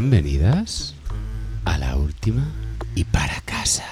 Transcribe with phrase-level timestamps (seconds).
[0.00, 0.94] Bienvenidas
[1.66, 2.42] a la última
[2.94, 3.84] y para casa.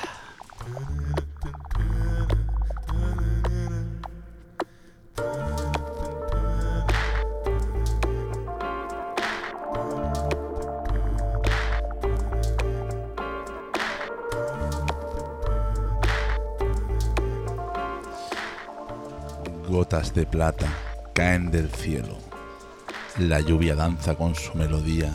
[19.69, 20.73] Gotas de plata
[21.13, 22.17] caen del cielo.
[23.19, 25.13] La lluvia danza con su melodía.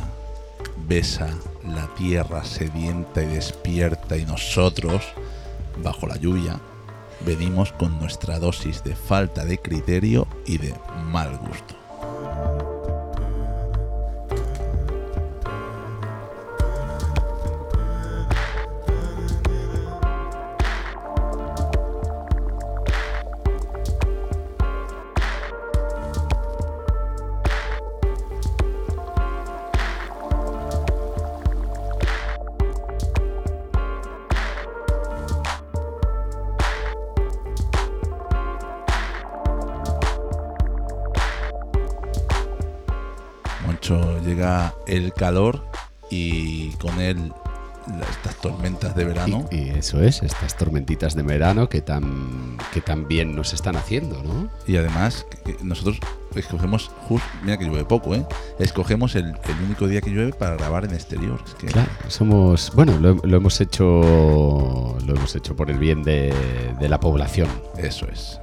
[0.77, 1.29] Besa
[1.65, 5.03] la tierra sedienta y despierta y nosotros,
[5.81, 6.59] bajo la lluvia,
[7.25, 10.73] venimos con nuestra dosis de falta de criterio y de
[11.11, 11.72] mal gusto.
[45.23, 45.63] Calor
[46.09, 47.31] y con él
[48.09, 49.47] estas tormentas de verano.
[49.51, 53.77] Y, y eso es, estas tormentitas de verano que tan, que tan bien nos están
[53.77, 54.49] haciendo, ¿no?
[54.67, 55.25] Y además,
[55.61, 55.99] nosotros
[56.39, 58.25] escogemos, justo, mira que llueve poco, ¿eh?
[58.59, 61.39] Escogemos el, el único día que llueve para grabar en exterior.
[61.45, 62.71] Es que Claro, somos.
[62.75, 63.83] Bueno, lo, lo hemos hecho.
[65.05, 66.33] Lo hemos hecho por el bien de,
[66.79, 67.49] de la población.
[67.77, 68.39] Eso es,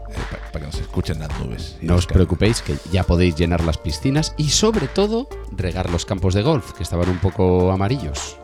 [0.53, 1.77] para que nos escuchen las nubes.
[1.81, 6.35] No os preocupéis que ya podéis llenar las piscinas y sobre todo regar los campos
[6.35, 8.37] de golf, que estaban un poco amarillos.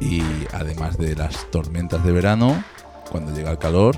[0.00, 0.22] Y
[0.52, 2.62] además de las tormentas de verano,
[3.10, 3.96] cuando llega el calor,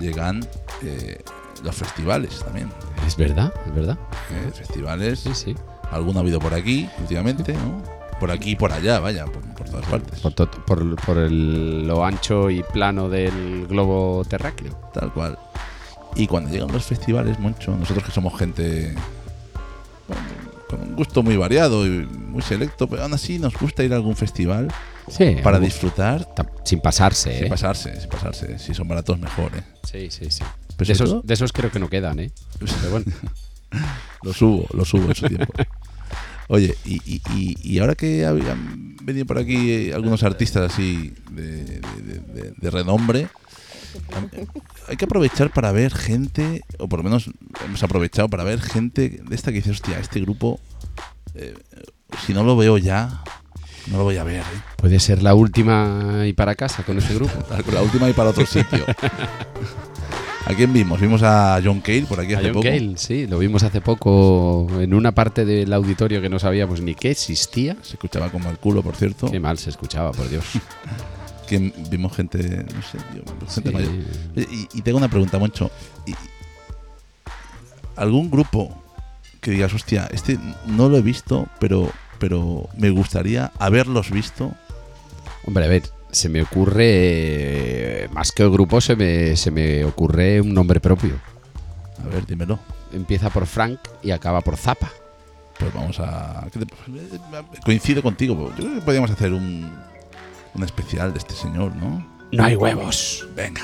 [0.00, 0.40] llegan
[0.82, 1.18] eh,
[1.62, 2.70] los festivales también.
[3.06, 3.98] Es verdad, es verdad.
[4.32, 5.54] eh, festivales, Sí, sí.
[5.92, 7.82] alguno ha habido por aquí últimamente, ¿no?
[8.18, 10.20] Por aquí y por allá, vaya, por, por todas partes.
[10.20, 14.72] Por, to- por- por el- lo ancho y plano del globo terráqueo.
[14.92, 15.38] Tal cual.
[16.16, 18.94] Y cuando llegan los festivales, Moncho, nosotros que somos gente
[20.08, 20.22] bueno,
[20.68, 23.96] con un gusto muy variado y muy selecto, pero aún así nos gusta ir a
[23.96, 24.68] algún festival
[25.08, 25.36] Sí.
[25.42, 27.48] para disfrutar, ta- Sin pasarse, sin ¿eh?
[27.48, 28.58] pasarse, sin pasarse.
[28.58, 29.62] Si son baratos, mejor, ¿eh?
[29.84, 30.44] Sí, sí, sí.
[30.78, 32.30] De esos, de esos creo que no quedan, ¿eh?
[32.58, 33.06] Pero bueno.
[34.22, 35.52] Lo subo, lo subo en su tiempo.
[36.48, 41.80] Oye, y, y- y- y ahora que habían venido por aquí algunos artistas así de,
[42.70, 43.28] renombre,
[44.88, 47.30] hay que aprovechar para ver gente, o por lo menos
[47.64, 50.58] hemos aprovechado para ver gente de esta que dice, hostia, este grupo,
[51.34, 51.54] eh,
[52.26, 53.22] si no lo veo ya,
[53.88, 54.40] no lo voy a ver.
[54.40, 54.62] ¿eh".
[54.76, 57.32] Puede ser la última y para casa con ese grupo.
[57.72, 58.84] La última y para otro sitio.
[60.46, 61.00] ¿A quién vimos?
[61.00, 62.64] Vimos a John Cale por aquí A hace John poco.
[62.64, 66.94] Cale, sí, lo vimos hace poco en una parte del auditorio que no sabíamos ni
[66.94, 67.76] que existía.
[67.82, 69.30] Se escuchaba como el culo, por cierto.
[69.30, 70.44] Qué mal se escuchaba, por Dios.
[71.46, 72.38] que vimos gente,
[72.74, 73.74] no sé, tío, gente Sí.
[73.74, 73.92] mayor.
[74.36, 75.70] Y, y tengo una pregunta, Moncho.
[76.06, 76.14] Y-
[77.96, 78.74] ¿Algún grupo
[79.40, 81.90] que digas, hostia, este no lo he visto, pero,
[82.20, 84.52] pero me gustaría haberlos visto?
[85.44, 85.82] Hombre, a ver,
[86.12, 86.84] se me ocurre,
[88.04, 91.14] eh, más que el grupo, se me, se me ocurre un nombre propio.
[92.04, 92.58] A ver, dímelo.
[92.92, 94.90] Empieza por Frank y acaba por Zappa.
[95.58, 96.46] Pues vamos a...
[96.52, 98.50] ¿qué te- Coincido contigo.
[98.56, 99.70] Yo creo que podríamos hacer un,
[100.54, 102.06] un especial de este señor, ¿no?
[102.32, 103.26] No hay huevos.
[103.34, 103.60] Venga.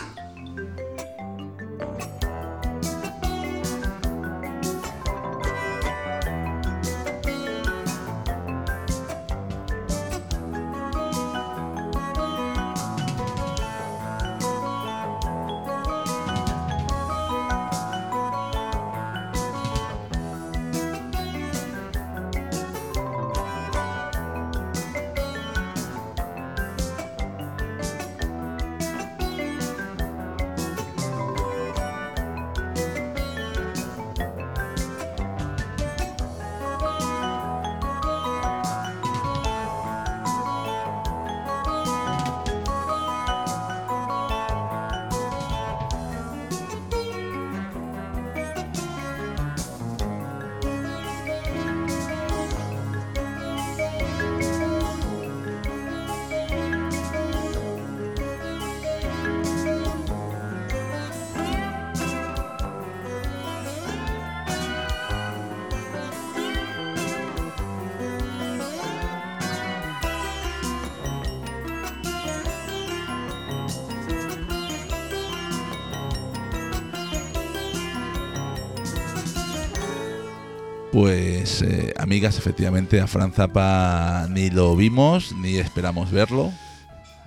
[82.17, 86.51] Amigas, efectivamente, a Fran Zappa ni lo vimos, ni esperamos verlo.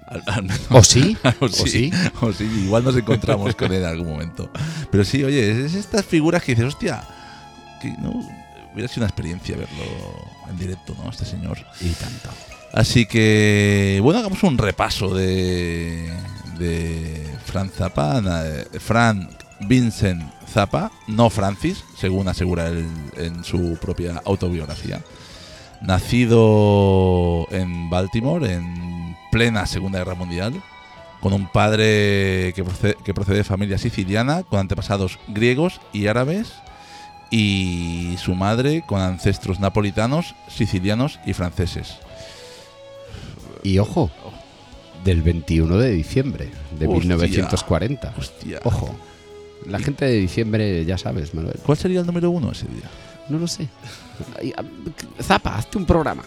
[0.07, 1.15] Al- al menos- ¿O sí?
[1.39, 1.91] o, ¿O sí,
[2.21, 4.51] o sí, igual nos encontramos con él en algún momento.
[4.91, 7.03] Pero sí, oye, es, es estas figuras que dices, hostia,
[7.79, 8.13] que no
[8.73, 9.83] hubiera sido una experiencia verlo
[10.49, 11.11] en directo, ¿no?
[11.11, 11.59] Este señor.
[11.81, 12.31] Y tanto.
[12.73, 16.11] Así que, bueno, hagamos un repaso de,
[16.57, 18.41] de Fran Zappa, na-
[18.79, 19.29] Fran
[19.61, 25.01] Vincent Zappa, no Francis, según asegura él en su propia autobiografía.
[25.81, 30.61] Nacido en Baltimore en plena Segunda Guerra Mundial,
[31.21, 36.53] con un padre que procede, que procede de familia siciliana, con antepasados griegos y árabes,
[37.31, 41.97] y su madre con ancestros napolitanos, sicilianos y franceses.
[43.63, 44.09] Y ojo,
[45.03, 47.01] del 21 de diciembre de Hostia.
[47.01, 48.13] 1940.
[48.17, 48.59] Hostia.
[48.63, 48.95] Ojo.
[49.67, 51.59] La gente de diciembre, ya sabes, Manuel.
[51.65, 52.89] ¿Cuál sería el número uno ese día?
[53.29, 53.67] No lo sé.
[54.57, 54.63] Ah,
[55.21, 56.23] Zapa, hazte un programa.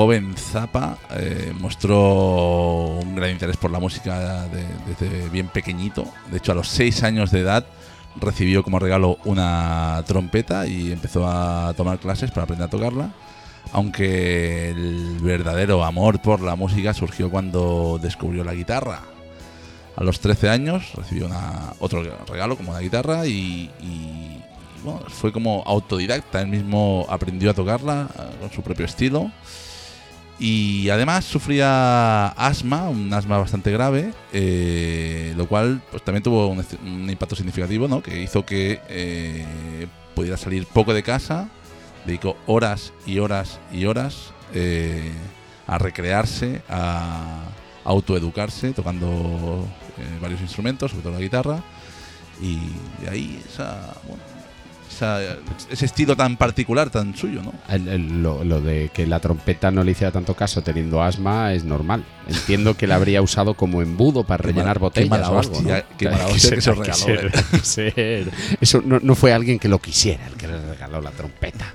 [0.00, 6.06] Joven Zappa eh, mostró un gran interés por la música de- desde bien pequeñito.
[6.30, 7.66] De hecho, a los seis años de edad
[8.18, 13.10] recibió como regalo una trompeta y empezó a tomar clases para aprender a tocarla.
[13.72, 19.00] Aunque el verdadero amor por la música surgió cuando descubrió la guitarra.
[19.96, 24.42] A los 13 años recibió una- otro regalo como una guitarra y, y- y,
[24.82, 26.40] bueno, fue como autodidacta.
[26.40, 29.30] Él mismo aprendió a tocarla eh, con su propio estilo.
[30.40, 37.10] Y además sufría asma, un asma bastante grave, eh, lo cual pues, también tuvo un,
[37.10, 38.02] impacto significativo, ¿no?
[38.02, 41.50] que hizo que eh, pudiera salir poco de casa,
[42.06, 45.12] dedicó horas y horas y horas eh,
[45.66, 47.44] a recrearse, a
[47.84, 49.66] autoeducarse, tocando
[49.98, 51.62] eh, varios instrumentos, sobre todo la guitarra,
[52.40, 52.58] y
[53.02, 54.22] de ahí esa, bueno,
[55.00, 55.36] esa-
[55.70, 57.52] ese estilo tan particular, tan suyo, ¿no?
[57.68, 61.52] El- el- lo, lo de que la trompeta no le hiciera tanto caso teniendo asma
[61.54, 62.04] es normal.
[62.28, 65.96] Entiendo que la habría usado como embudo para rellenar botellas o algo, hostia, ¿no?
[65.96, 67.58] qué mala Hay hostia ser- que se regaló, ser- eh.
[67.62, 68.30] ser.
[68.60, 71.74] Eso no, no fue alguien que lo quisiera el que le regaló la trompeta.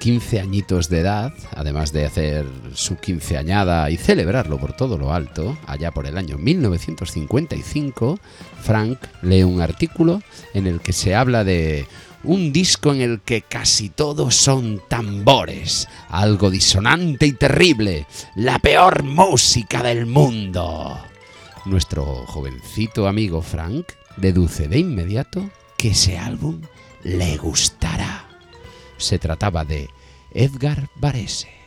[0.00, 5.58] 15 añitos de edad, además de hacer su quinceañada y celebrarlo por todo lo alto,
[5.66, 8.18] allá por el año 1955,
[8.62, 10.22] Frank lee un artículo
[10.54, 11.86] en el que se habla de
[12.24, 19.02] un disco en el que casi todos son tambores, algo disonante y terrible, la peor
[19.02, 20.98] música del mundo.
[21.66, 26.62] Nuestro jovencito amigo Frank deduce de inmediato que ese álbum
[27.04, 28.09] le gustará.
[29.00, 29.88] Se trataba de
[30.30, 31.59] Edgar Varese.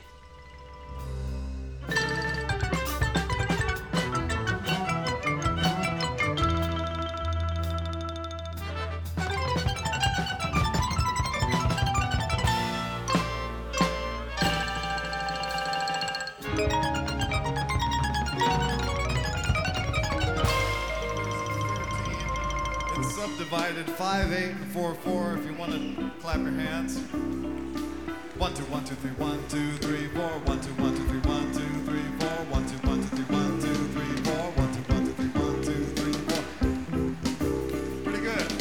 [23.66, 27.00] It's subdivided 5, 8, and 4, 4 if you want to clap your hands.
[27.00, 31.54] 1, 2, 1, 2, 3, 1, 2, 3, 4, 1, 2, 1, 2, 3, 1,
[31.54, 35.06] 2, 3, 4, 1, 2, 1, 2, 3, 1, 2, 3, 4, 1, 2, 1,
[35.06, 38.04] 2, 3, 1, 2, 3, 4.
[38.04, 38.52] Pretty good.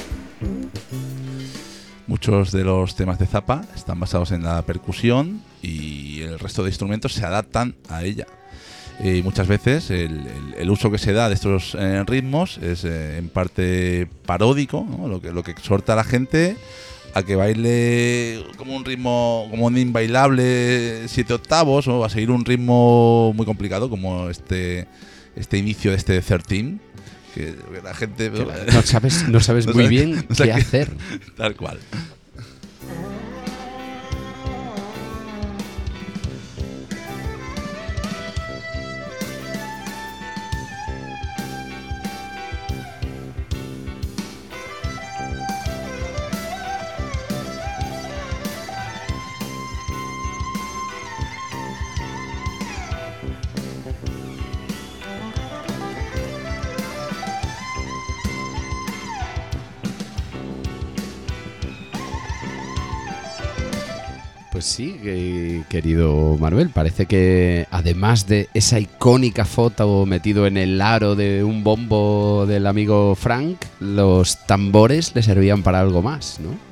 [2.06, 6.68] Muchos de los temas de Zappa están basados en la percusión y el resto de
[6.68, 8.28] instrumentos se adaptan a ella.
[9.00, 12.84] Y muchas veces el, el- el uso que se da de estos eh, ritmos es
[12.84, 15.08] eh, en parte paródico, ¿no?
[15.08, 16.56] lo, que, lo que exhorta a la gente
[17.14, 22.44] a que baile como un ritmo, como un inbailable siete octavos o a seguir un
[22.44, 24.86] ritmo muy complicado como este,
[25.36, 26.76] este inicio de este 13,
[27.34, 28.30] que la gente...
[28.72, 30.90] No sabes, no sabes No muy sabes- bien no sé qué qué- hacer.
[31.36, 31.78] Tal cual.
[65.72, 71.64] Querido Manuel, parece que además de esa icónica foto metido en el aro de un
[71.64, 76.71] bombo del amigo Frank, los tambores le servían para algo más, ¿no?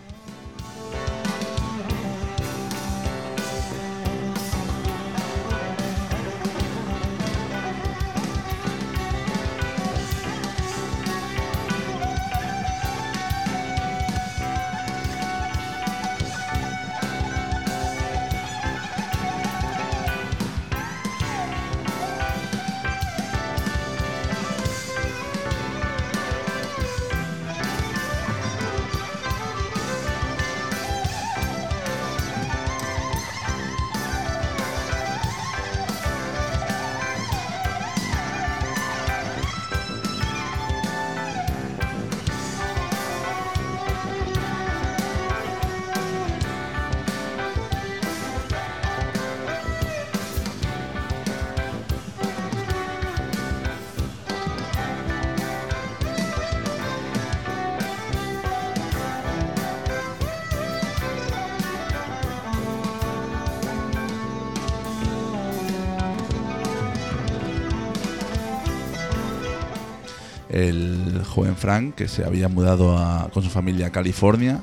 [70.68, 74.60] El joven Frank, que se había mudado con su familia a California,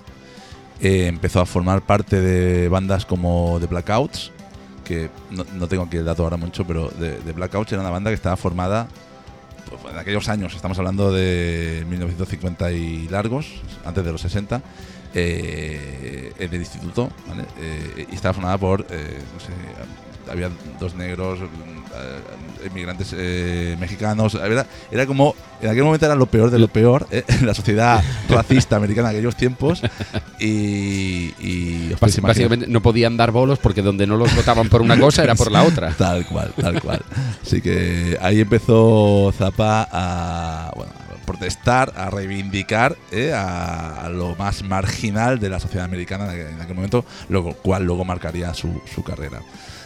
[0.80, 4.32] eh, empezó a formar parte de bandas como The Blackouts,
[4.84, 8.10] que no, no tengo aquí el dato ahora mucho, pero The, Blackouts era una banda
[8.10, 8.88] que estaba formada
[9.70, 13.48] pues, en aquellos años, estamos hablando de 1950 y largos,
[13.86, 14.62] antes de los 60,
[15.14, 17.44] eh, en el instituto, ¿vale?
[17.60, 19.20] Eh, y estaba formada por, eh,
[20.32, 26.26] había dos negros, eh, inmigrantes eh, mexicanos, era, era como, en aquel momento era lo
[26.26, 29.82] peor de lo peor, eh, la sociedad racista americana de aquellos tiempos,
[30.40, 35.00] y, y imaginar- Básicamente no podían dar bolos porque donde no los votaban por una
[35.00, 35.94] cosa era por la otra.
[35.98, 37.02] Tal cual, tal cual.
[37.42, 40.92] Así que ahí empezó Zappa a, bueno,
[41.26, 46.62] protestar, a reivindicar eh, a, a lo más marginal de la sociedad americana en en
[46.62, 49.42] aquel momento, lo cual luego marcaría su, su carrera.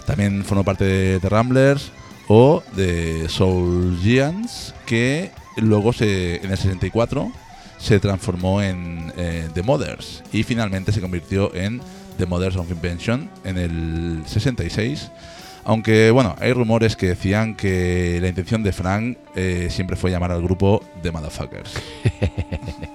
[0.05, 1.91] También formó parte de The Ramblers
[2.27, 7.31] o de Soul Giants, que luego se, en el 64
[7.77, 11.81] se transformó en eh, The Mothers y finalmente se convirtió en
[12.17, 15.12] The Mothers of Invention en el 66.
[15.63, 20.31] Aunque bueno, hay rumores que decían que la intención de Frank eh, siempre fue llamar
[20.31, 21.74] al grupo The Motherfuckers.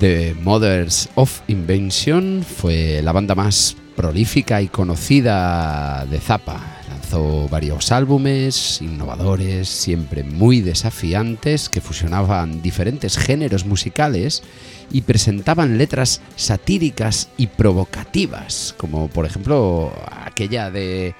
[0.00, 6.60] The Mothers of Invention fue la banda más prolífica y conocida de Zappa.
[6.88, 14.44] Lanzó varios álbumes innovadores, siempre muy desafiantes, que fusionaban diferentes géneros musicales
[14.92, 19.92] y presentaban letras satíricas y provocativas, como por ejemplo
[20.24, 21.16] aquella de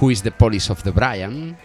[0.00, 1.56] Who is the Police of the Brian,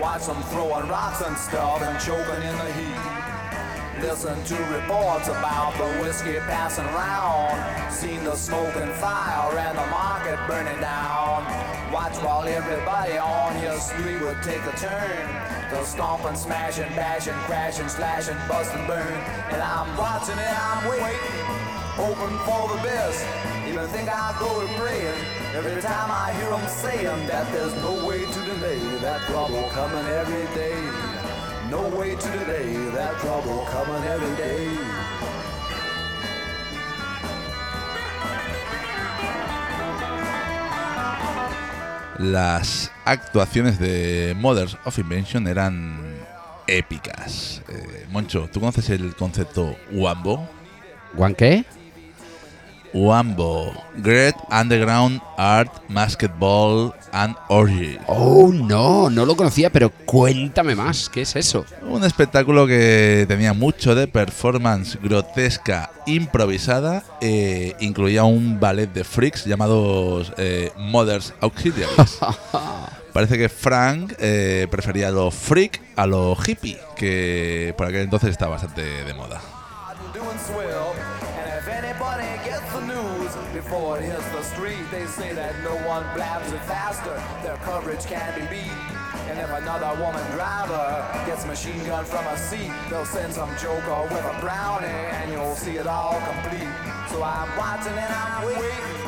[0.00, 3.33] Watch them throwing rocks and stuff and choking in the heat.
[4.00, 7.92] Listen to reports about the whiskey passing round.
[7.92, 11.44] Seen the smoke and fire and the market burning down.
[11.92, 15.70] Watch while everybody on your street would take a turn.
[15.70, 19.14] They'll stomp and smash and bash and crash and and burn.
[19.52, 21.46] And I'm watching and I'm waiting,
[21.94, 23.24] hoping for the best.
[23.68, 28.06] Even think I'll go to praying every time I hear them saying that there's no
[28.06, 31.13] way to delay that trouble coming every day.
[31.74, 34.68] No way to delay that trouble coming every day.
[42.20, 45.98] Las actuaciones de Mothers of Invention eran
[46.68, 47.60] épicas.
[47.68, 50.48] Eh, Moncho, ¿tú conoces el concepto Wambo?
[51.16, 51.64] ¿Juan qué?
[52.94, 57.98] Wambo, Great Underground Art, Basketball and Orgy.
[58.06, 61.66] Oh, no, no lo conocía, pero cuéntame más, ¿qué es eso?
[61.82, 69.44] Un espectáculo que tenía mucho de performance grotesca improvisada, eh, incluía un ballet de freaks
[69.44, 72.18] llamados eh, Mothers Auxiliaries.
[73.12, 78.52] Parece que Frank eh, prefería lo freak a lo hippie, que por aquel entonces estaba
[78.52, 79.40] bastante de moda.
[87.94, 88.72] Coverage can be beat.
[89.30, 94.02] And if another woman driver gets machine gun from a seat, they'll send some joker
[94.10, 96.68] with a brownie, and you'll see it all complete.
[97.10, 98.98] So I'm watching and I'm waiting,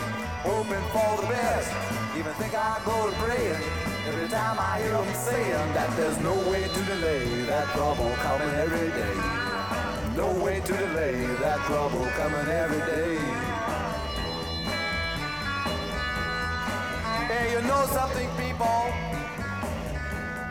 [0.46, 1.70] hoping for the best.
[2.16, 3.61] Even think I'll go to praying
[4.07, 8.55] every time I hear them saying that there's no way to delay that trouble coming
[8.55, 9.16] every day.
[10.14, 13.36] No way to delay that trouble coming every day.
[17.26, 18.86] Hey, you know something, people?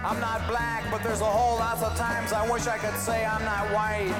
[0.03, 3.25] I'm not black, but there's a whole lot of times I wish I could say
[3.25, 4.13] I'm not white.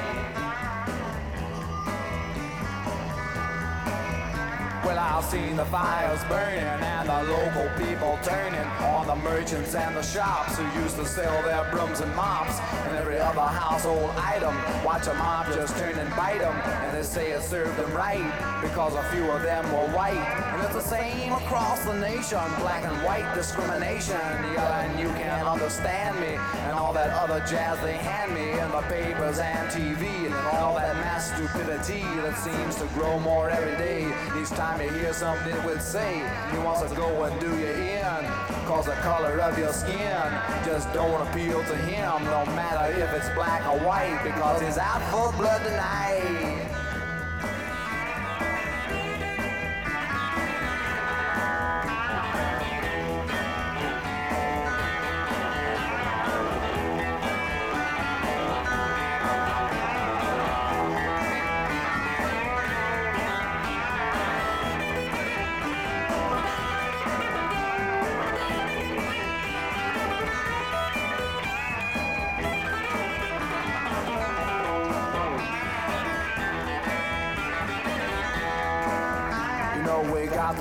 [4.86, 9.94] Well, I've seen the fires burning and the local people turning on the merchants and
[9.94, 14.56] the shops who used to sell their brooms and mops and every other household item.
[14.86, 18.24] Watch a mob just turn and bite them, and they say it served them right
[18.62, 20.55] because a few of them were white.
[20.66, 24.16] It's the same across the nation, black and white discrimination.
[24.18, 28.72] Yeah, and you can't understand me and all that other jazz they hand me in
[28.72, 33.78] the papers and TV and all that mass stupidity that seems to grow more every
[33.78, 34.12] day.
[34.42, 37.68] Each time you hear something it would say, he wants to go and do you
[37.68, 38.26] in.
[38.66, 40.18] Cause the color of your skin
[40.66, 45.04] just don't appeal to him, no matter if it's black or white, because he's out
[45.12, 46.45] for blood tonight.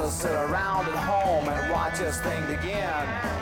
[0.04, 2.92] To sit around at home and watch this thing begin.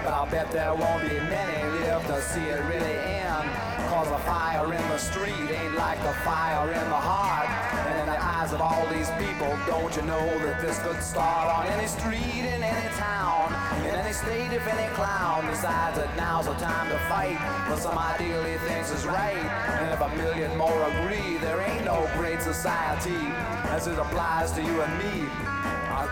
[0.05, 3.51] But I'll bet there won't be many left to see it really end.
[3.90, 7.48] Cause a fire in the street ain't like the fire in the heart.
[7.88, 9.59] And in the eyes of all these these people.
[9.66, 13.51] Don't you know that this could start on any street in any town,
[13.83, 17.98] in any state if any clown decides that now's the time to fight for some
[17.98, 19.44] ideal he thinks is right.
[19.83, 23.27] And if a million more agree, there ain't no great society
[23.75, 25.62] as it applies to you and me.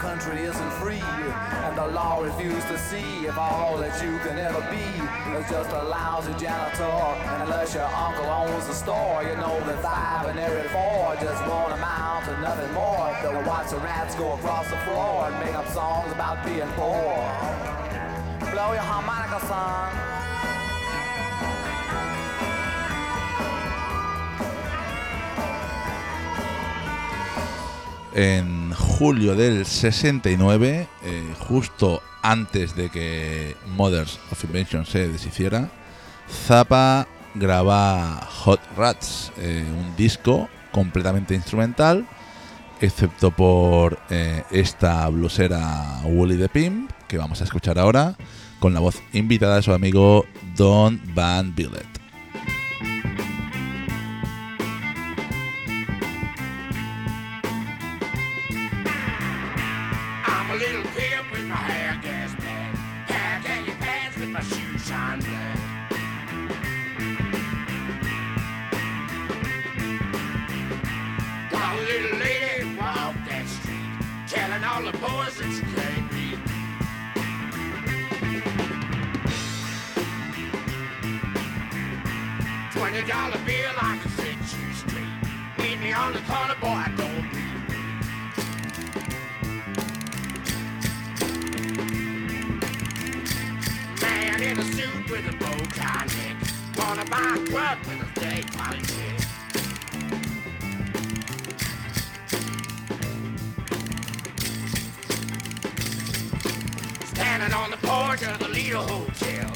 [0.01, 4.63] Country isn't free, and the law refuses to see if all that you can ever
[4.71, 4.89] be
[5.37, 6.85] is just a lousy janitor.
[6.85, 11.47] And unless your uncle owns the store, you know that five and every four just
[11.47, 13.15] won't amount to nothing more.
[13.21, 17.13] They'll watch the rats go across the floor and make up songs about being poor.
[18.51, 20.10] Blow your harmonica, son.
[28.15, 35.71] En julio del 69, eh, justo antes de que Mothers of Invention se deshiciera,
[36.29, 42.07] Zappa graba Hot Rats, eh, un disco completamente instrumental,
[42.81, 48.17] excepto por eh, esta blusera Wooly the Pimp, que vamos a escuchar ahora,
[48.59, 52.00] con la voz invitada de su amigo Don Van Billet.
[86.11, 87.33] On the corner, don't
[94.03, 96.37] Man in a suit with a bow tie neck.
[96.79, 97.39] Wanna buy
[97.87, 98.11] with a.
[107.07, 109.53] Standing on the porch of the Lido Hotel.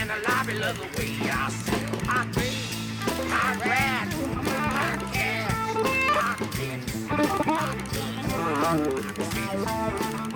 [0.00, 1.94] In the lobby, love the way I sell.
[2.08, 2.98] I dream,
[3.30, 4.08] I rat,
[7.42, 7.88] Thank
[10.24, 10.29] you.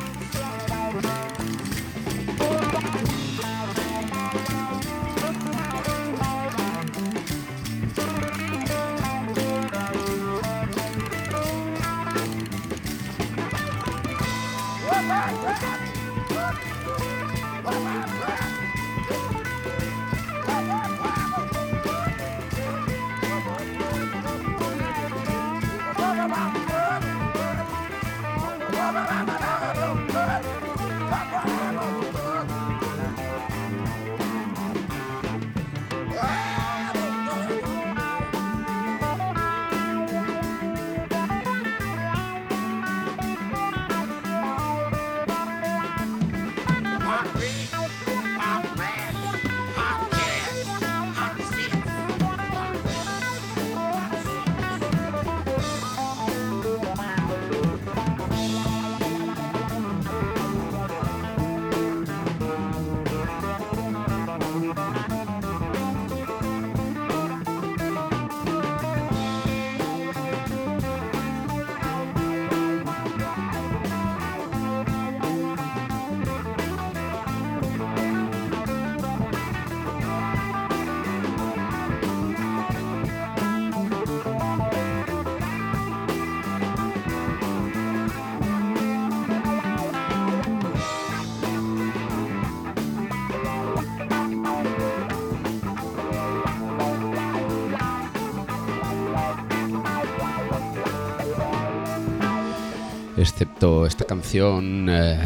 [103.86, 105.18] Esta canción eh,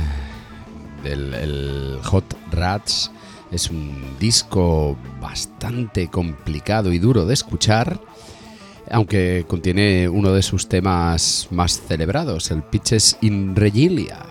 [1.03, 3.11] del el Hot Rats.
[3.51, 8.01] Es un disco bastante complicado y duro de escuchar,
[8.91, 14.28] aunque contiene uno de sus temas más celebrados, el Pitches in Regilia.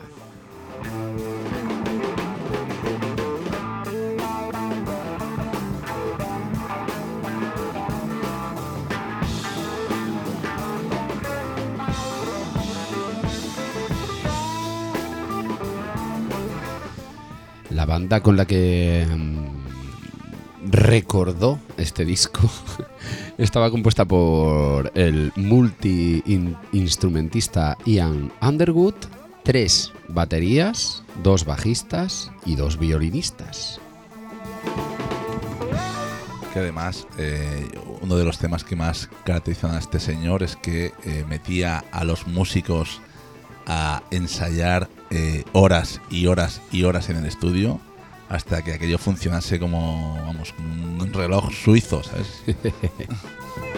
[17.77, 22.49] La banda con la que mm, recordó este disco
[23.37, 28.95] estaba compuesta por el multi-instrumentista Ian Underwood,
[29.43, 33.79] tres baterías, dos bajistas y dos violinistas.
[36.51, 37.69] que además eh,
[38.01, 42.03] uno de los temas que más caracterizan a este señor es que eh, metía a
[42.03, 43.01] los músicos
[43.67, 47.79] a ensayar eh, horas y horas y horas en el estudio
[48.29, 52.43] hasta que aquello funcionase como vamos un reloj suizo, ¿sabes?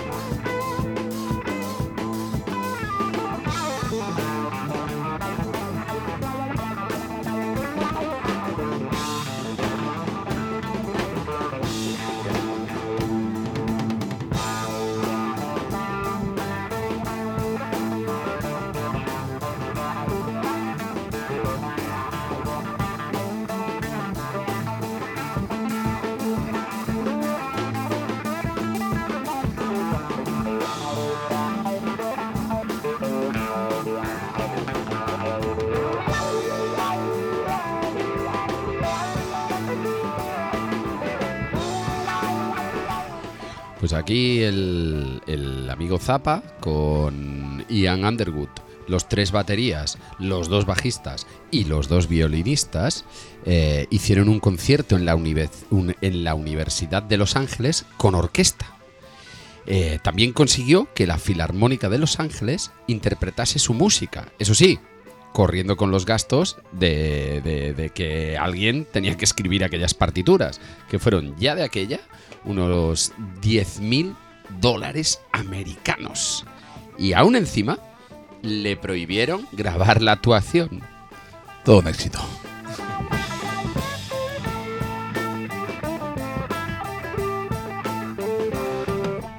[46.59, 48.49] Con Ian Underwood,
[48.87, 53.05] los tres baterías, los dos bajistas y los dos violinistas,
[53.45, 55.13] eh, hicieron un concierto en la,
[56.33, 58.75] Universidad de Los Ángeles con orquesta.
[59.67, 64.33] Eh, también consiguió que la Filarmónica de Los Ángeles interpretase su música.
[64.39, 64.79] Eso sí,
[65.31, 71.53] corriendo con los gastos de, que alguien tenía que escribir aquellas partituras, que fueron ya
[71.53, 71.99] de aquella
[72.45, 74.15] unos 10 mil
[74.59, 76.45] dólares americanos.
[76.97, 77.79] Y aún encima
[78.41, 80.81] le prohibieron grabar la actuación.
[81.63, 82.19] Todo un éxito.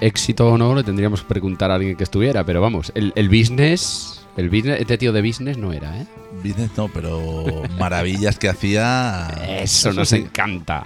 [0.00, 3.28] Éxito o no, le tendríamos que preguntar a alguien que estuviera, pero vamos, el, el
[3.28, 6.06] business, el business, este tío de business no era, ¿eh?
[6.42, 7.44] Business no, pero
[7.78, 9.28] maravillas que hacía.
[9.60, 10.16] Eso nos sí.
[10.16, 10.84] encanta.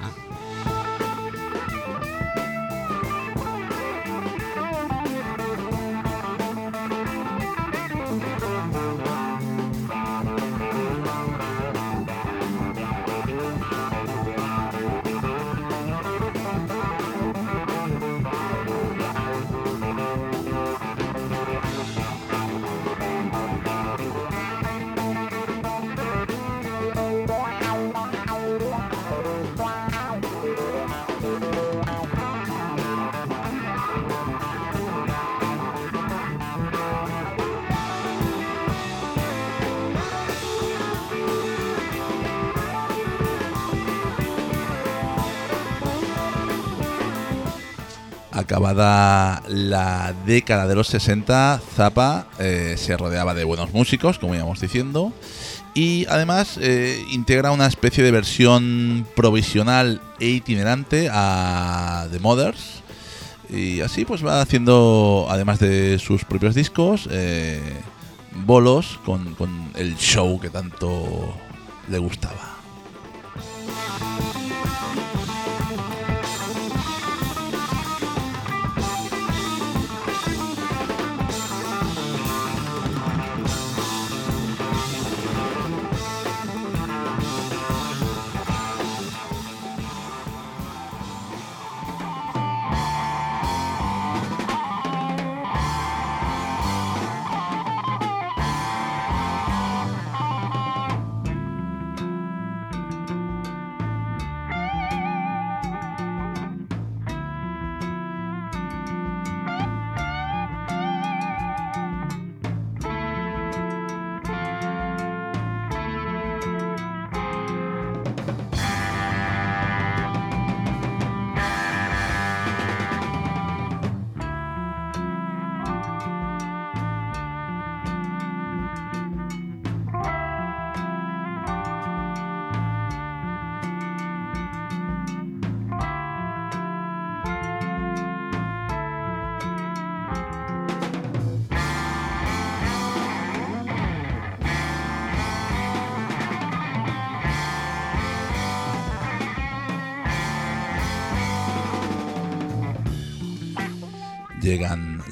[50.12, 55.12] Década de los 60, Zappa eh, se rodeaba de buenos músicos, como íbamos diciendo,
[55.74, 62.82] y además eh, integra una especie de versión provisional e itinerante a The Mothers.
[63.50, 67.60] Y así pues va haciendo, además de sus propios discos, eh,
[68.46, 69.36] bolos con
[69.74, 71.34] el show que tanto
[71.88, 72.53] le gustaba.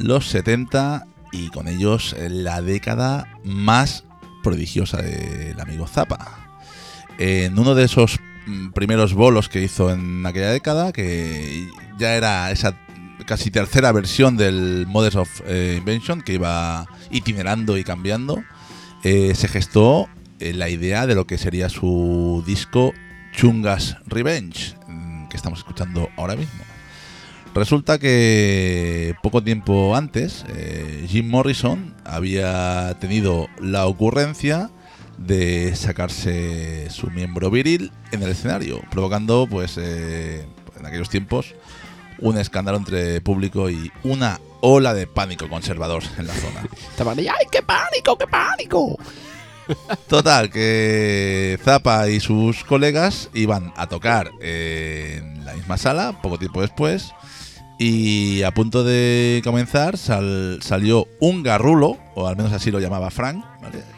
[0.02, 4.04] Los 70 y con ellos la década más
[4.42, 6.42] prodigiosa del amigo Zappa.
[7.18, 12.50] En uno de esos mm, primeros bolos que hizo en aquella década, que ya era
[12.50, 12.76] esa
[13.26, 18.42] casi tercera versión del Mothers of eh, Invention, que iba itinerando y cambiando,
[19.04, 20.08] eh, se gestó
[20.40, 22.92] eh, la idea de lo que sería su disco
[23.32, 26.71] Chungas Revenge, mm, que estamos escuchando ahora mismo.
[27.54, 34.70] Resulta que poco tiempo antes eh, Jim Morrison había tenido la ocurrencia
[35.18, 40.46] de sacarse su miembro viril en el escenario, provocando pues eh,
[40.78, 41.54] en aquellos tiempos
[42.18, 46.62] un escándalo entre público y una ola de pánico conservador en la zona.
[46.90, 48.98] Estaban ahí, ¡ay, qué pánico, qué pánico!
[50.08, 56.62] Total, que Zappa y sus colegas iban a tocar en la misma sala poco tiempo
[56.62, 57.12] después
[57.82, 63.10] y a punto de comenzar sal- salió un garrulo, o al menos así lo llamaba
[63.10, 63.82] Frank, ¿vale?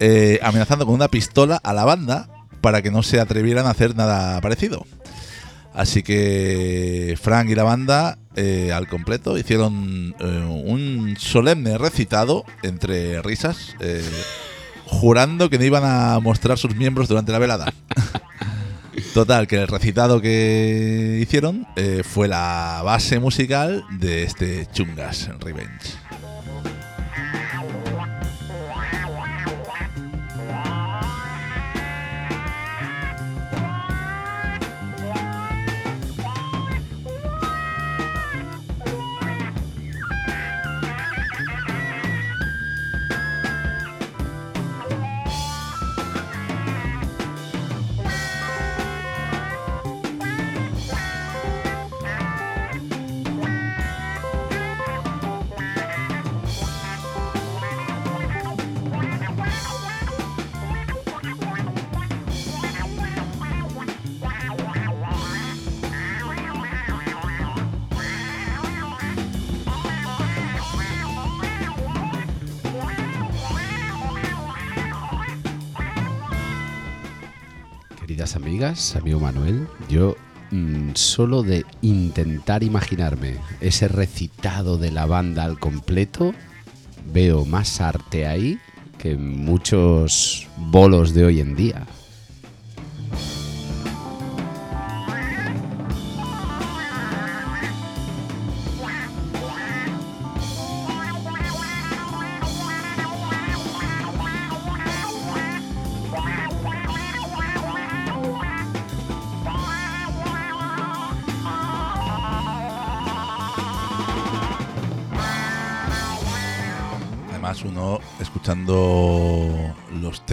[0.00, 2.28] Eh, amenazando con una pistola a la banda
[2.60, 4.86] para que no se atrevieran a hacer nada parecido.
[5.74, 13.20] Así que Frank y la banda eh, al completo hicieron eh, un solemne recitado entre
[13.20, 13.74] risas,
[14.86, 17.72] jurando que no iban a mostrar sus miembros durante la velada.
[19.12, 26.03] Total, que el recitado que hicieron eh, fue la base musical de este Chungas Revenge.
[78.96, 80.16] Amigo Manuel, yo
[80.50, 86.34] mm, solo de intentar imaginarme ese recitado de la banda al completo,
[87.12, 88.58] veo más arte ahí
[88.98, 91.86] que muchos bolos de hoy en día.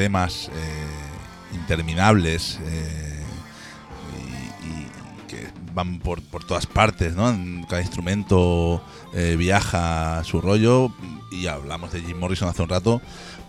[0.02, 3.24] Temas eh, interminables eh,
[4.64, 7.32] y, y que van por, por todas partes, ¿no?
[7.70, 8.84] Cada instrumento
[9.14, 10.92] eh, viaja a su rollo.
[11.32, 13.00] Y hablamos de Jim Morrison hace un rato.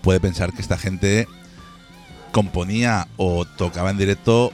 [0.02, 1.26] Puede pensar que esta gente
[2.32, 4.52] componía o tocaba en directo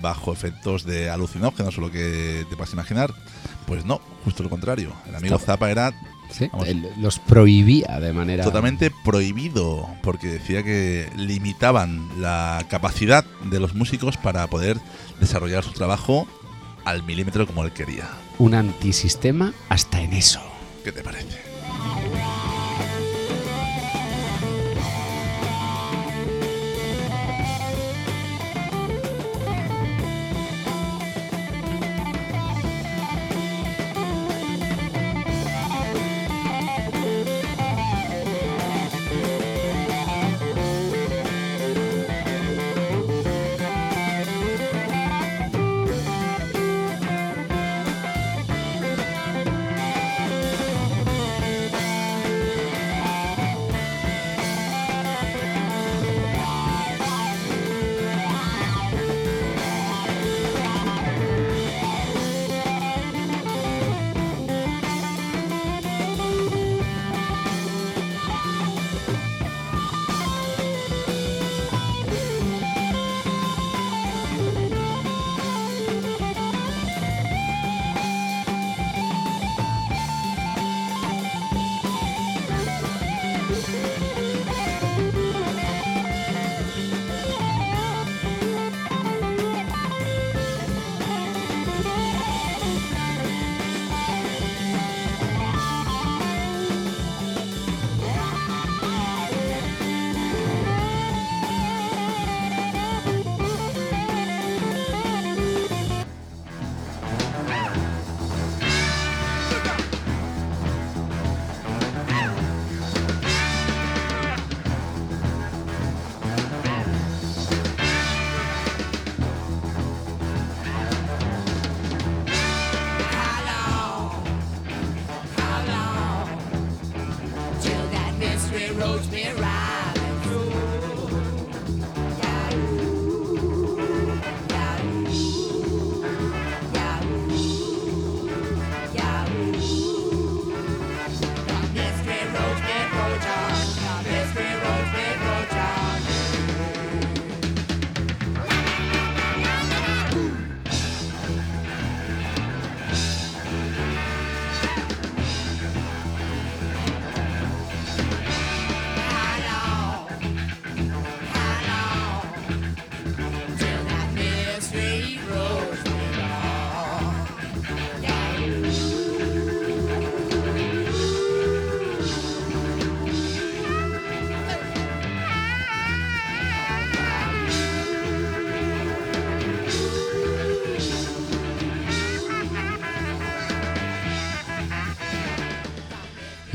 [0.00, 3.12] bajo efectos de alucinógenos o lo que te puedas imaginar.
[3.66, 4.92] Pues no, justo lo contrario.
[5.08, 5.92] El amigo Zappa era
[6.30, 6.48] ¿sí?
[6.52, 6.68] Vamos.
[6.68, 8.44] Él los prohibía de manera...
[8.44, 14.78] totalmente prohibido porque decía que limitaban la capacidad de los músicos para poder
[15.20, 16.26] desarrollar su trabajo
[16.84, 18.08] al milímetro como él quería.
[18.38, 20.40] Un antisistema hasta en eso.
[20.84, 21.38] ¿Qué te parece?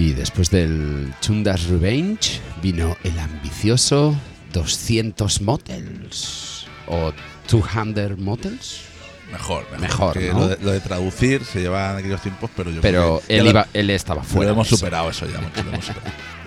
[0.04, 4.14] Y después del Chundas Revenge vino el ambicioso
[4.52, 7.14] 200 Motels o
[7.50, 8.82] 200 Motels.
[9.32, 9.80] Mejor, mejor.
[9.80, 10.40] Mejor, que ¿no?
[10.42, 13.38] lo, de, lo de traducir se lleva en aquellos tiempos, pero yo Pero creo que
[13.50, 14.52] él, lo- él estaba lo fuera.
[14.52, 14.78] hemos de eso.
[14.78, 16.12] superado eso ya, lo hemos superado.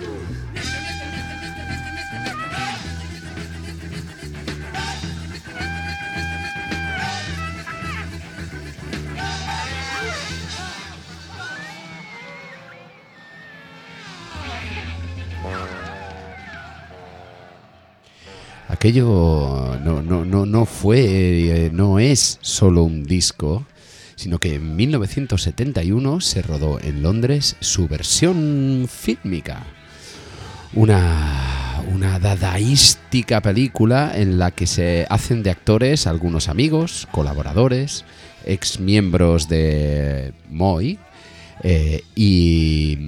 [18.86, 21.00] Aquello no, no, no, no fue,
[21.66, 23.66] eh, no es solo un disco,
[24.14, 29.64] sino que en 1971 se rodó en Londres su versión fílmica.
[30.72, 38.04] Una, una dadaística película en la que se hacen de actores algunos amigos, colaboradores,
[38.44, 41.00] ex miembros de Moy.
[41.64, 42.98] eh, y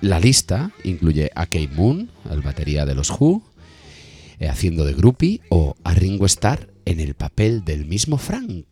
[0.00, 3.42] la lista incluye a Kate Moon, el batería de los Who,
[4.48, 8.66] haciendo de groupie, o a Ringo Starr en el papel del mismo Frank.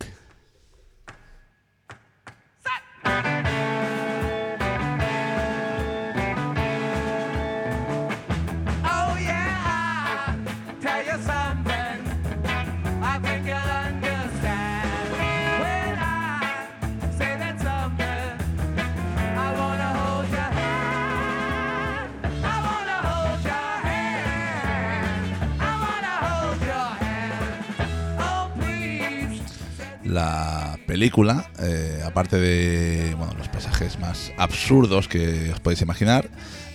[30.11, 36.29] La película, eh, aparte de los pasajes más absurdos que os podéis imaginar,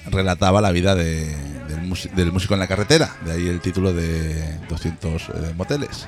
[0.10, 1.36] relataba la vida de-
[2.16, 6.08] del, músico en la carretera, de ahí el título de 200 eh, moteles.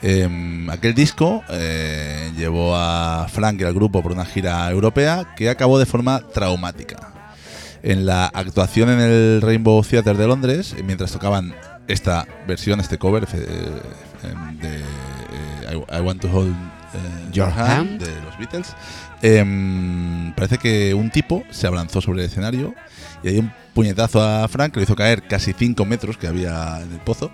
[0.00, 5.50] Em, aquel disco eh, llevó a Frank y al grupo por una gira europea que
[5.50, 7.12] acabó de forma traumática.
[7.82, 11.54] En la actuación en el Rainbow Theatre de Londres, mientras tocaban
[11.86, 14.80] esta versión, este cover em, de
[15.72, 18.00] I, I Want to Hold eh, Your Hand.
[18.00, 18.74] de los Beatles,
[19.22, 22.74] em, parece que un tipo se abalanzó sobre el escenario
[23.22, 26.80] y dio un puñetazo a Frank que lo hizo caer casi 5 metros que había
[26.82, 27.30] en el pozo.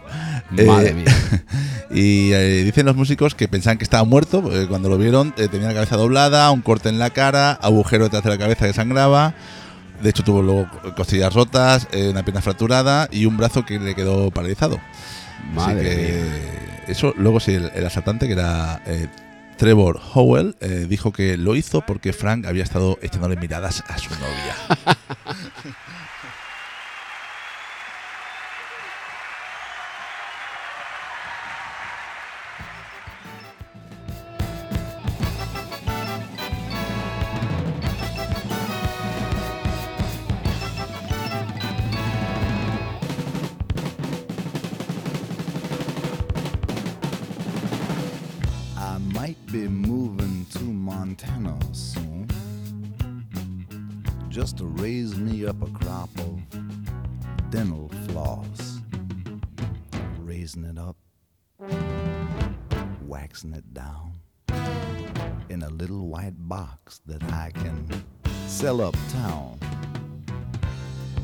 [0.50, 1.14] Madre Eh, mía.
[1.90, 5.48] y eh, dicen los músicos que pensaban que estaba muerto, porque cuando lo vieron eh,
[5.48, 8.72] tenía la cabeza doblada, un corte en la cara, agujero detrás de la cabeza que
[8.72, 9.34] sangraba.
[10.02, 10.66] De hecho tuvo luego
[10.96, 14.80] costillas rotas, eh, una pierna fracturada y un brazo que le quedó paralizado.
[15.42, 16.84] Así Madre que mía.
[16.88, 19.08] eso, luego sí, el, el asaltante que era eh,
[19.56, 24.10] Trevor Howell eh, dijo que lo hizo porque Frank había estado echándole miradas a su
[24.14, 24.96] novia.
[54.42, 56.40] Just to raise me up a crop of
[57.50, 58.80] dental floss.
[60.18, 60.96] Raising it up,
[63.06, 64.14] waxing it down
[65.48, 67.86] in a little white box that I can
[68.48, 69.60] sell uptown.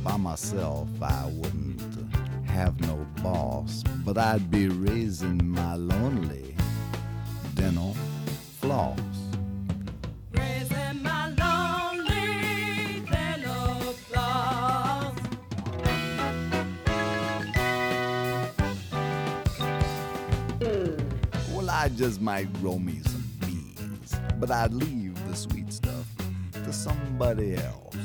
[0.05, 1.83] By myself, I wouldn't
[2.47, 6.55] have no boss, but I'd be raising my lonely
[7.57, 7.97] dental
[8.61, 9.18] floss.
[21.99, 26.07] Just might grow me some beans, but I'd leave the sweet stuff
[26.53, 27.97] to somebody else.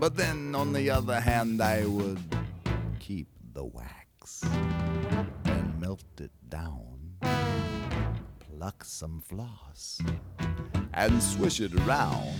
[0.00, 2.18] But then, on the other hand, I would
[2.98, 4.42] keep the wax
[5.44, 6.98] and melt it down,
[8.40, 10.00] pluck some floss,
[10.92, 12.34] and swish it around.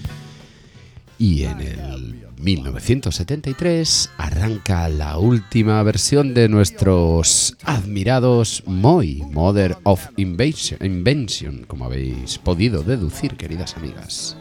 [1.19, 11.65] Y en el 1973 arranca la última versión de nuestros admirados Moi, Mother of Invention,
[11.67, 14.37] como habéis podido deducir, queridas amigas.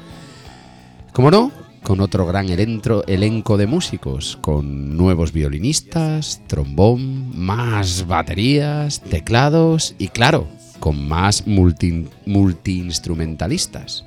[1.13, 1.51] Como no,
[1.81, 10.47] con otro gran elenco de músicos, con nuevos violinistas, trombón, más baterías, teclados y claro,
[10.81, 14.03] con más multi- multiinstrumentalistas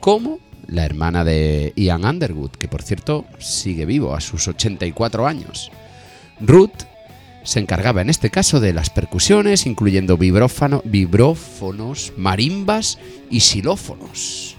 [0.00, 0.38] como
[0.68, 5.70] la hermana de Ian Underwood, que por cierto sigue vivo a sus 84 años.
[6.40, 6.84] Ruth
[7.44, 12.98] se encargaba en este caso de las percusiones, incluyendo vibrófonos, marimbas
[13.30, 14.56] y xilófonos.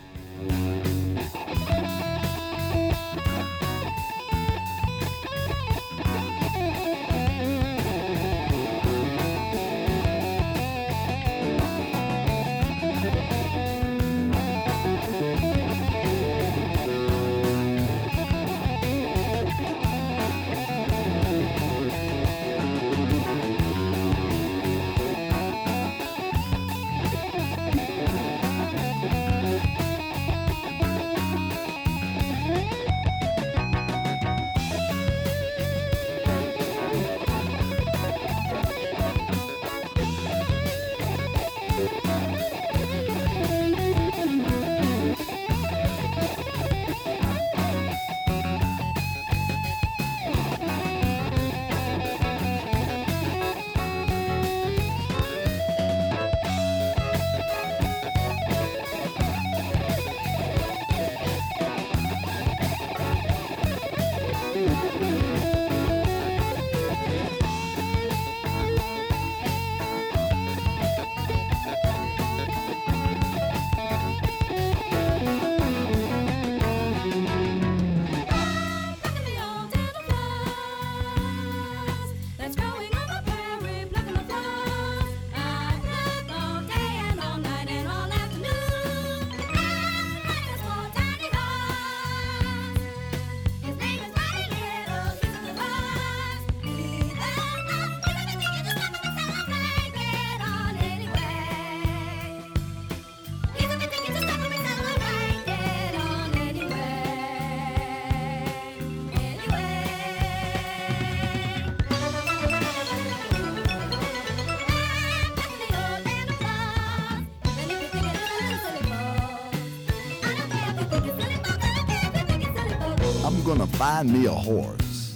[123.86, 125.14] Find me a horse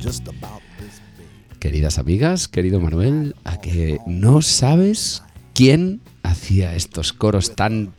[0.00, 1.58] just about this big.
[1.58, 5.22] Queridas amigas, querido Manuel, a que no sabes
[5.54, 7.92] quién hacía estos coros tan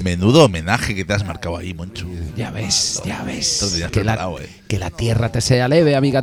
[0.04, 2.08] Menudo homenaje que te has marcado ahí, Moncho.
[2.36, 3.82] Ya ves, ya ves.
[3.92, 4.50] Que la, eh.
[4.68, 6.22] que la tierra te sea leve, amiga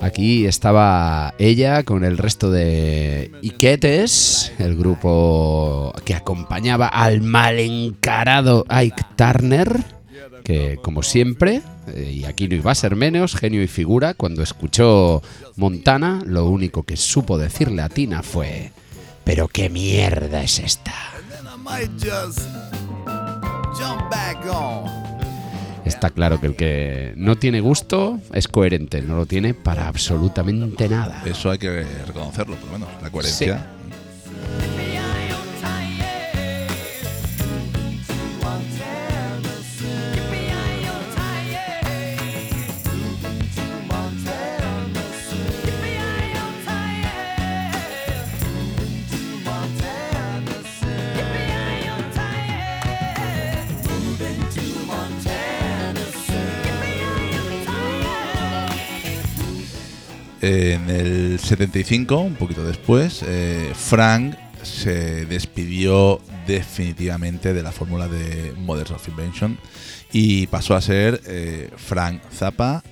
[0.00, 8.64] Aquí estaba ella con el resto de Iquetes, el grupo que acompañaba al mal encarado
[8.68, 9.84] Ike Turner,
[10.44, 14.42] que como siempre, eh, y aquí no iba a ser menos, genio y figura, cuando
[14.42, 15.22] escuchó
[15.56, 18.72] Montana, lo único que supo decirle a Tina fue,
[19.24, 20.94] pero qué mierda es esta.
[25.86, 30.88] Está claro que el que no tiene gusto es coherente, no lo tiene para absolutamente
[30.88, 31.22] nada.
[31.24, 32.88] Eso hay que reconocerlo, por lo menos.
[33.02, 33.75] La coherencia.
[60.42, 68.52] En el 75, un poquito después, eh, Frank se despidió definitivamente de la fórmula de
[68.58, 69.58] Mothers of Invention
[70.12, 72.82] y pasó a ser eh, Frank Zappa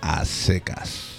[0.00, 1.13] a secas.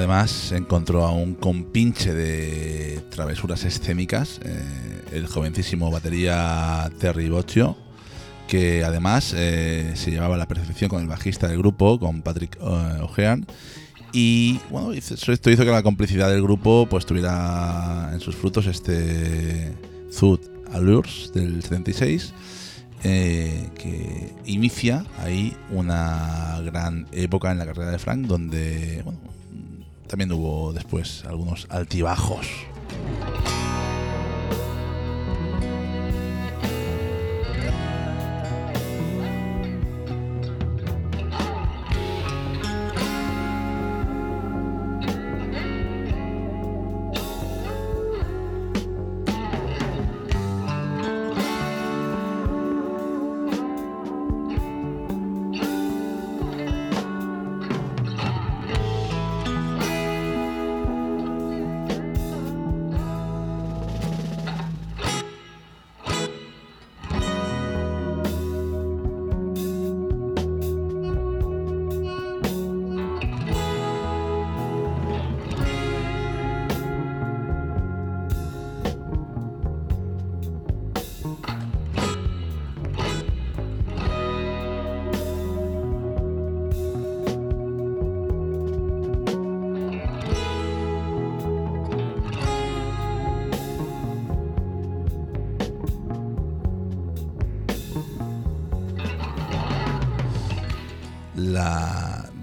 [0.00, 7.76] Además, encontró a un compinche de travesuras escénicas, eh, el jovencísimo batería Terry Bocccio,
[8.48, 13.44] que además eh, se llevaba la perfección con el bajista del grupo, con Patrick O'Hearn.
[14.14, 19.76] Y bueno, esto hizo que la complicidad del grupo pues tuviera en sus frutos este
[20.18, 20.40] Thud
[20.72, 22.32] Allures del 76,
[23.04, 29.20] eh, que inicia ahí una gran época en la carrera de Frank, donde bueno,
[30.10, 32.44] también hubo después algunos altibajos.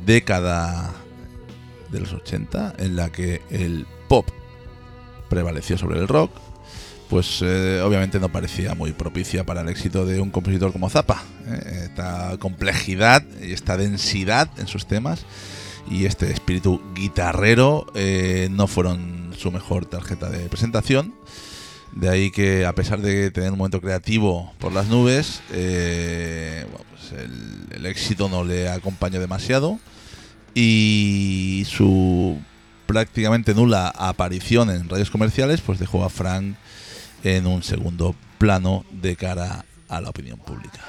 [0.08, 0.94] Década
[1.92, 4.28] de los 80 en la que el pop
[5.30, 6.32] prevaleció sobre el rock,
[7.10, 11.24] pues eh, obviamente no parecía muy propicia para el éxito de un compositor como Zappa.
[11.46, 11.88] ¿eh?
[11.90, 15.26] Esta complejidad y esta densidad en sus temas
[15.92, 21.14] y este espíritu guitarrero eh, no fueron su mejor tarjeta de presentación.
[21.92, 27.14] De ahí que a pesar de tener un momento creativo por las nubes, bueno, pues
[27.72, 29.80] el éxito no le acompañó demasiado
[30.54, 32.40] y su
[32.86, 36.56] prácticamente nula aparición en radios comerciales pues dejó a Frank
[37.24, 40.80] en un segundo plano de cara a la opinión pública.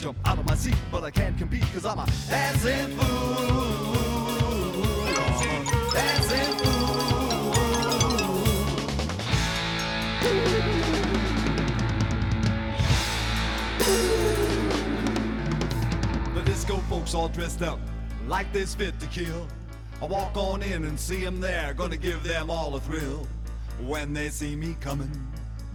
[0.00, 3.84] Jump out of my seat, but I can't compete cause I'm a dancing fool.
[5.92, 6.74] Dancing fool.
[16.34, 17.78] The disco folks all dressed up
[18.26, 19.46] like this fit to kill.
[20.00, 23.28] I walk on in and see them there, gonna give them all a thrill.
[23.80, 25.10] When they see me coming,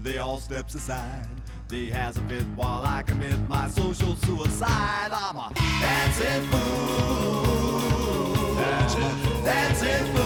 [0.01, 1.27] they all steps aside.
[1.67, 5.09] They has a fit while I commit my social suicide.
[5.11, 8.55] I'm a dancing fool.
[8.55, 10.24] Dancing, dancing fool.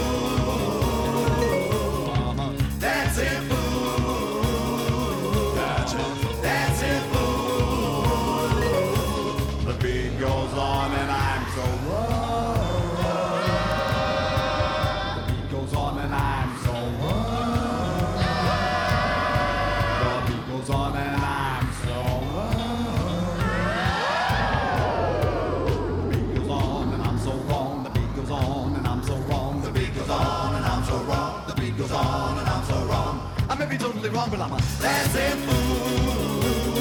[34.20, 36.74] Wrong, but I'm a dancing fool.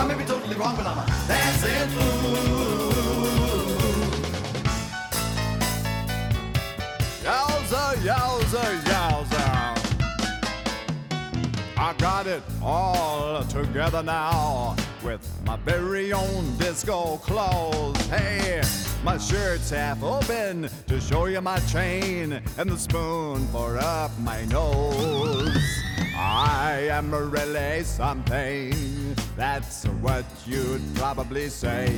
[0.00, 2.96] I may be totally wrong, but I'm a dancing fool.
[7.24, 9.44] Yowza, yowza, yowza.
[11.78, 17.96] I got it all together now with my very own disco clothes.
[18.06, 18.62] Hey,
[19.04, 24.44] my shirt's half open to show you my chain and the spoon for up my
[24.46, 25.75] nose.
[26.28, 29.14] I am really something.
[29.36, 31.96] That's what you'd probably say.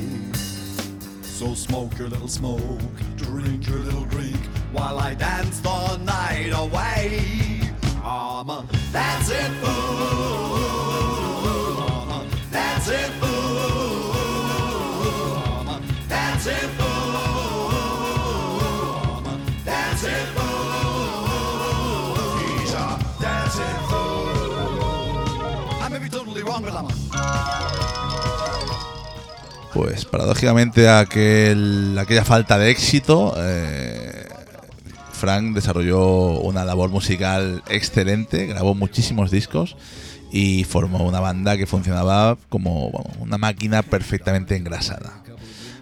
[1.22, 2.60] So smoke your little smoke,
[3.16, 4.36] drink your little drink,
[4.70, 7.62] while I dance the night away.
[8.04, 10.27] Um, that's it, fool.
[29.74, 34.26] Pues paradójicamente aquel, aquella falta de éxito, eh,
[35.12, 39.76] Frank desarrolló una labor musical excelente, grabó muchísimos discos
[40.32, 42.88] y formó una banda que funcionaba como
[43.20, 45.22] una máquina perfectamente engrasada.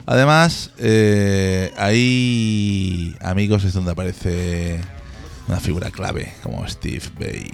[0.07, 4.81] Además, eh, ahí, amigos, es donde aparece
[5.49, 7.51] una figura clave como Steve Bay.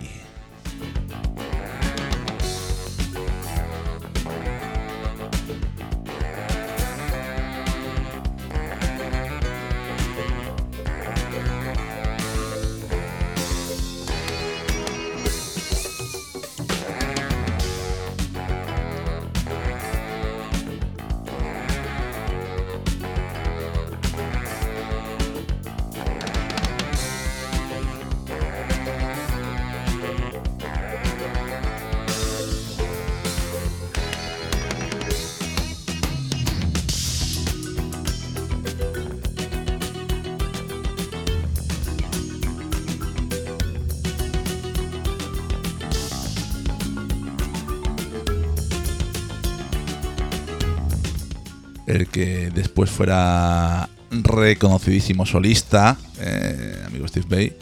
[53.03, 57.53] Fuera reconocidísimo solista, eh, amigo Steve Bay,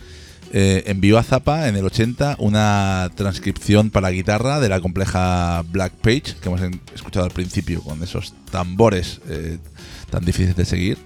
[0.52, 5.94] eh, envió a Zappa en el 80 una transcripción para guitarra de la compleja Black
[5.94, 6.60] Page, que hemos
[6.94, 9.56] escuchado al principio, con esos tambores eh,
[10.10, 10.98] tan difíciles de seguir,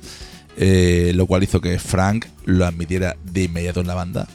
[1.15, 4.27] lo cual hizo que Frank lo admitiera de inmediato en la banda.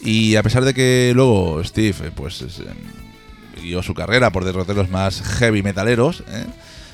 [0.00, 5.22] Y a pesar de que luego Steve, pues, es, em, su carrera por derroteros más
[5.22, 6.24] heavy metaleros.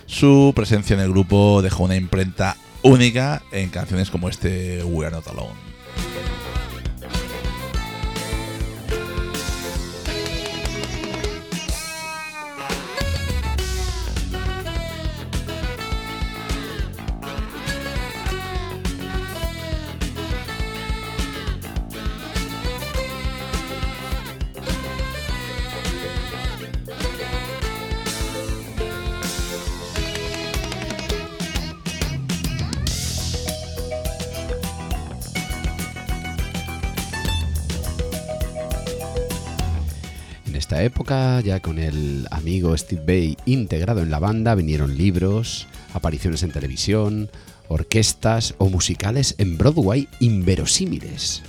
[0.06, 5.14] Su presencia en el grupo dejó una imprenta única en canciones como este We Are
[5.14, 5.73] Not Alone.
[41.04, 47.30] Ya con el amigo Steve Bay integrado en la banda, vinieron libros, apariciones en televisión,
[47.68, 51.42] orquestas o musicales en Broadway inverosímiles.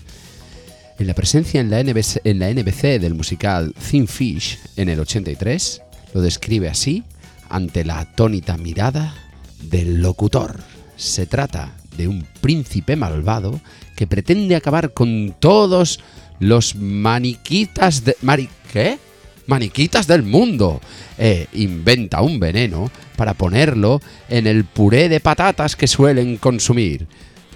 [1.00, 5.00] En la presencia en la, NBC, en la NBC del musical Thin Fish en el
[5.00, 5.82] 83,
[6.14, 7.04] lo describe así
[7.50, 9.16] ante la atónita mirada
[9.62, 10.60] del locutor.
[10.98, 13.62] Se trata de un príncipe malvado
[13.96, 16.02] que pretende acabar con todos
[16.40, 18.18] los maniquitas de...
[18.22, 19.00] Mari, ¿Qué?
[19.48, 20.82] Maniquitas del mundo.
[21.18, 27.08] E inventa un veneno para ponerlo en el puré de patatas que suelen consumir.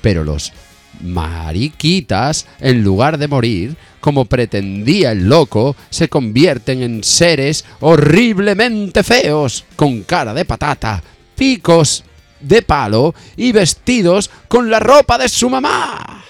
[0.02, 0.54] Pero los
[1.02, 9.66] mariquitas, en lugar de morir, como pretendía el loco, se convierten en seres horriblemente feos,
[9.76, 11.02] con cara de patata,
[11.36, 12.04] picos
[12.40, 16.24] de palo y vestidos con la ropa de su mamá.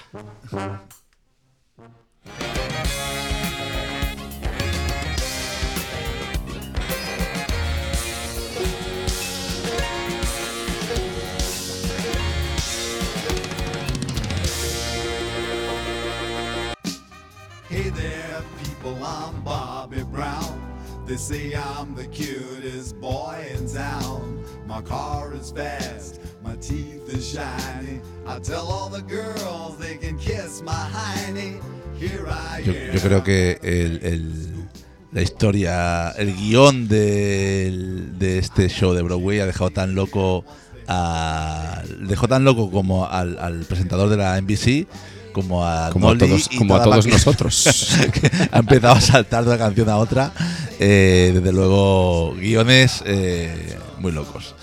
[19.02, 20.58] I'm Bobby Brown.
[21.06, 24.44] They say I'm the cutest boy in town.
[24.66, 28.00] My car is fast, my teeth are shiny.
[28.26, 31.58] I tell all the girls they can kiss my hiney.
[31.98, 32.94] Here I Yo, am.
[32.94, 34.68] yo creo que el- el-
[35.12, 40.44] la historia, el guion del- de este show de Broadway ha dejado tan loco
[40.86, 44.86] a, dejó tan loco como al, al presentador de la NBC
[45.32, 47.96] como a Como a Nolly todos- y como a todos nosotros.
[48.52, 50.32] ha empezado a saltar de una canción a otra
[50.78, 54.54] Eh, desde luego, guiones eh, muy locos.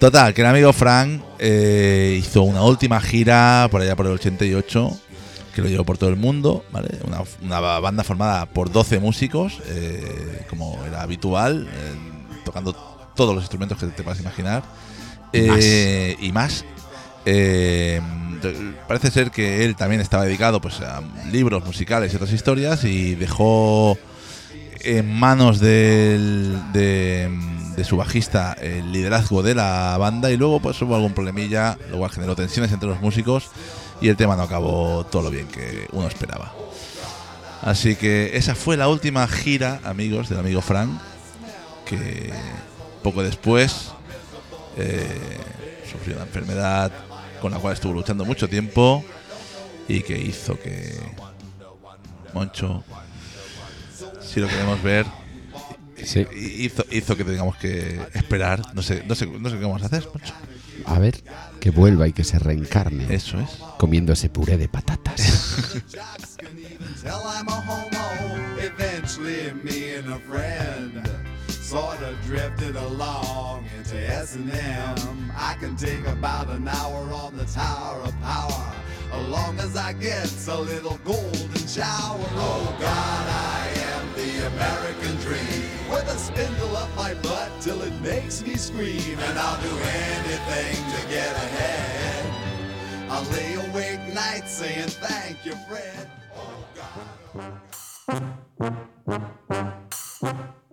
[0.00, 4.90] Total, que el amigo Frank eh, hizo una última gira por allá por el 88,
[5.54, 6.88] que lo llevó por todo el mundo, ¿vale?
[7.06, 9.58] Una, una banda formada por 12 músicos,
[10.50, 11.68] como era habitual,
[12.44, 12.72] tocando
[13.14, 14.64] todos los instrumentos que te puedas imaginar.
[15.32, 15.58] Y más.
[15.62, 16.64] Eh, y más.
[18.88, 23.14] Parece ser que él también estaba dedicado pues, a libros musicales y otras historias y
[23.14, 23.96] dejó
[24.80, 27.30] en manos del- de,
[27.84, 32.36] su bajista el liderazgo de la banda y luego pues hubo algún problemilla, cual generó
[32.36, 33.50] tensiones entre los músicos
[34.00, 36.52] y el tema no acabó todo lo bien que uno esperaba.
[37.60, 40.90] Así que esa fue la última gira, amigos, del amigo Frank,
[41.86, 42.32] que
[43.02, 43.90] poco después
[44.76, 45.38] eh,
[45.90, 46.92] sufrió una enfermedad
[47.42, 49.04] con la cual estuvo luchando mucho tiempo
[49.88, 50.98] y que hizo que
[52.32, 52.84] Moncho,
[54.22, 55.04] si lo queremos ver,
[56.04, 56.26] Sí.
[56.34, 58.60] hizo, hizo que tengamos que esperar.
[58.74, 60.34] No sé, no sé, no sé qué vamos a hacer, Moncho.
[60.86, 61.22] A ver,
[61.60, 63.50] que vuelva y que se reencarne Eso es.
[63.78, 65.82] comiendo ese puré de patatas.
[71.72, 72.02] can even tell I'm a homo.
[72.02, 75.32] Eventually, me and a friend sort of drifted along into S&M.
[75.36, 78.74] I can take about an hour on the Tower of Power,
[79.12, 82.26] as long as I get a little golden shower.
[82.36, 88.00] Oh God, I am the American dream, with a spindle up my butt till it
[88.02, 92.32] makes me scream, and I'll do anything to get ahead.
[93.10, 96.10] I'll lay awake nights saying thank you, Fred.
[96.34, 96.64] Oh,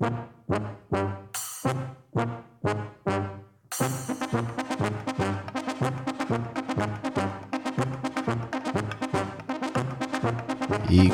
[0.01, 0.28] y oh,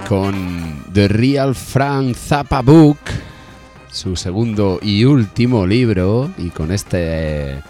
[0.07, 2.97] con The Real Frank Zappa Book,
[3.91, 7.61] su segundo y último libro, y con este.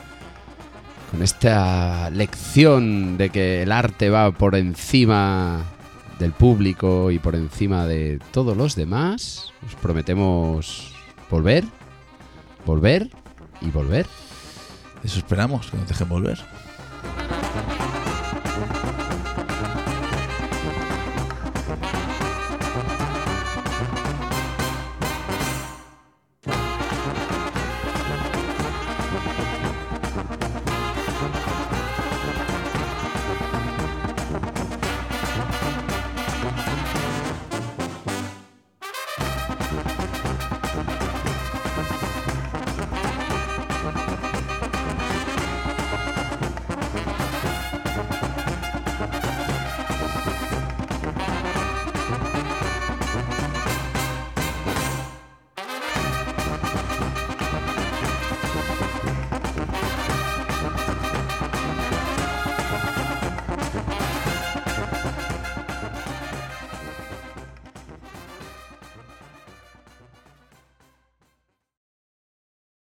[1.12, 5.64] con esta lección de que el arte va por encima
[6.20, 10.94] del público y por encima de todos los demás, os prometemos
[11.30, 11.64] volver,
[12.66, 13.10] volver
[13.62, 14.08] y volver.
[15.04, 16.40] Eso esperamos, que nos dejen volver.